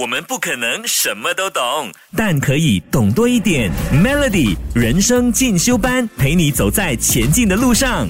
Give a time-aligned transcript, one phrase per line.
[0.00, 3.70] 我们不可能什么都懂，但可以懂多一点。
[3.92, 8.08] Melody 人生进修班，陪你走在前进的路上。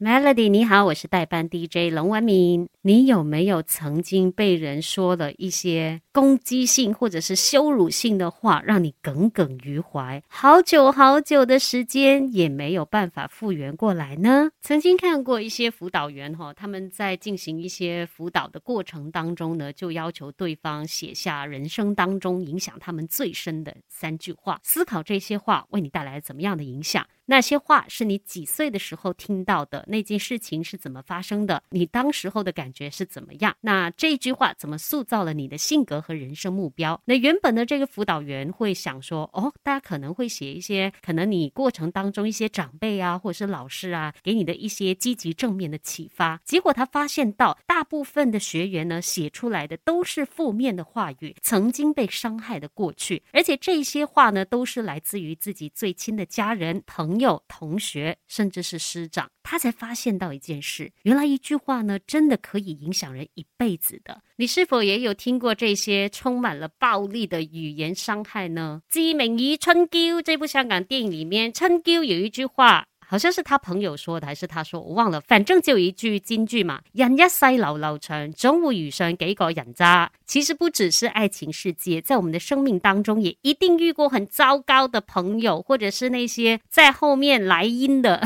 [0.00, 2.68] Melody，你好，我是代班 DJ 龙文敏。
[2.82, 14.50] 你有没有曾经被人说了一些攻击性或者是羞辱性的话，让你耿耿于怀，好久好久的时间也没有办法复原过来呢？
[14.62, 27.06] 曾经看过一些辅导员哈，他们在进行一些辅导的过程当中呢，就要求对方写下人生当中影响他们最深的三句话，思考这些话为你带来怎么样的影响。
[27.26, 29.84] 那些话是你几岁的时候听到的？
[29.86, 31.62] 那件事情是怎么发生的？
[31.70, 33.54] 你当时候的感觉是怎么样？
[33.60, 37.00] 那这句话怎么塑造了你的性格和人生目标？
[37.04, 46.40] 那原本的这个辅导员会想说，哦，大家可能会写一些可能你过程当中一些长辈啊，或者是老师啊，给你的一些积极正面的启发。
[46.44, 59.30] 结果他发现到，大部分的学员呢，写出来的都是负面的话语，曾经被伤害的过去，而且这些话呢，都是来自于自己最亲的家人、朋友、同学，甚至是师长。
[59.50, 64.22] 他才发现到一件事，原来一句话呢，真的可以影响人一辈子的。
[64.36, 68.80] 你是否也有听过这些充满了暴力的语言伤害呢？
[68.94, 72.86] 《志明与春娇》这部香港电影里面，春娇有一句话。
[73.04, 75.20] 好像是他朋友说的，还是他说，我忘了。
[75.22, 88.22] 反正就一句金句嘛：“人一世流流長，總會遇上幾個人渣。”其實不只是愛情世界，在我們的生命當中，也一定遇過很糟糕的朋友，或者是那些在後面來陰的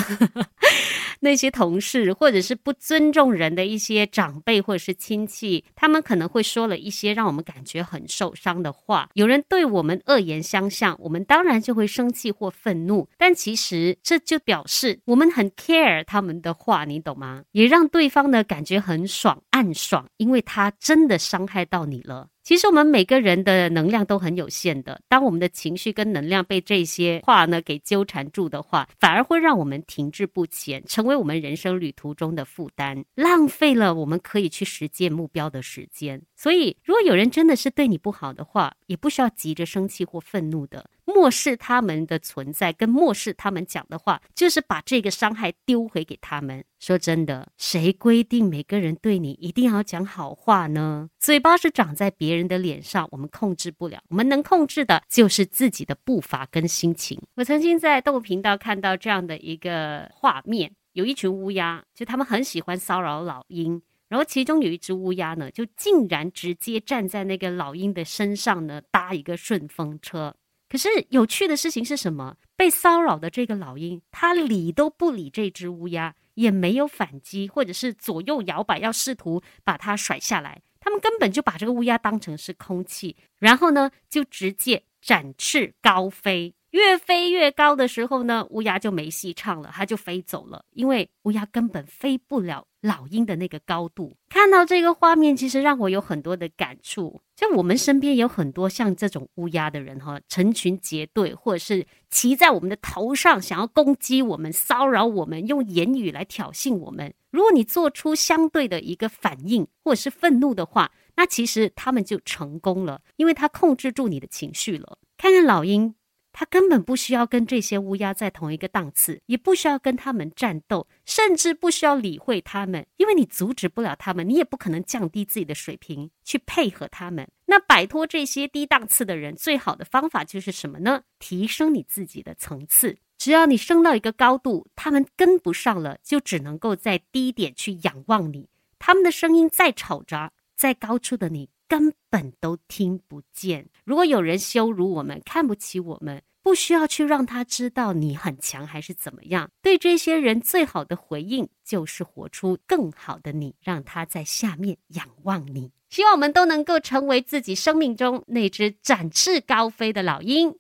[1.25, 9.09] 那些同事，或者是不尊重人的一些长辈或者是亲戚，他们可能会说了一些让我们感觉很受伤的话。
[9.15, 15.01] 有人对我们恶言相向，我们当然就会生气或愤怒，但其实这就表示。
[15.07, 17.43] 我们很 care 他们的话，你懂吗？
[17.53, 22.29] 也让对方呢感觉很爽，暗爽，因为他真的伤害到你了。
[22.45, 36.21] 其实我们每个人的能量都很有限的，当我们的情绪跟能量被这些话呢给纠缠住的话，反而会让我们停滞不前，成为我们人生旅途中的负担，浪费了我们可以去实践目标的时间。
[36.37, 46.65] 所以，如果有人真的是对你不好的话，也不需要急着生气或愤怒的，漠视他们的存在，跟漠视他们讲的话，就是把这个伤害丢回给他们。
[46.81, 51.09] 说真的，谁规定每个人对你一定要讲好话呢？
[51.21, 54.03] 嘴巴是长在别人的脸上，我们控制不了。
[54.09, 57.19] 我们能控制的，就是自己的步伐跟心情。
[57.37, 63.81] 我曾经在动物频道看到这样的一个画面，有一群乌鸦，就他们很喜欢骚扰老鹰。
[64.09, 70.35] 然后其中有一只乌鸦呢，就竟然直接站在那个老鹰的身上呢，搭一个顺风车。
[70.75, 72.37] 可是有趣的事情是什么？
[72.57, 80.63] 被骚扰的这个老鹰，它理都不理这只乌鸦，也没有反击，或者是左右摇摆，要试图把它甩下来。
[80.81, 86.57] 他们根本就把这个乌鸦当成是空气，然后呢，就直接展翅高飞。
[86.71, 94.15] 越飞越高的时候呢，乌鸦就没戏唱了，它就飞走了，因为乌鸦根本飞不了老鹰的那个高度。
[94.29, 97.23] 看到这个画面，其实让我有很多的感触。
[97.35, 107.15] 就我们身边有很多像这种乌鸦的人哈，成群结队，或者是骑在我们的头上，想要攻击我们、骚扰我们，用言语来挑衅我们。
[107.31, 114.99] 如果你做出相对的一个反应，或者是愤怒的话，那其实他们就成功了，因为他控制住你的情绪了。
[115.17, 115.95] 看看老鹰。
[116.35, 127.29] 他根本不需要跟这些乌鸦在同一个档次，也不需要跟他们战斗，甚至不需要理会他们，因为你阻止不了他们，你也不可能降低自己的水平去配合他们。
[127.47, 131.03] 那摆脱这些低档次的人，最好的方法就是什么呢？
[131.21, 132.99] 提升你自己的层次。
[133.17, 138.49] 只要你升到一个高度，他们跟不上了，就只能够在低点去仰望你。
[138.81, 141.49] 他们的声音再吵杂，在高处的你。
[141.69, 143.69] 根本都听不见。
[143.85, 149.51] 如果有人羞辱我们、看不起我们，不需要去让他知道你很强还是怎么样。
[149.63, 155.73] 对这些人最好的回应就是活出更好的你，让他在下面仰望你。
[155.89, 160.55] 希望我们都能够成为自己生命中那只展翅高飞的老鹰。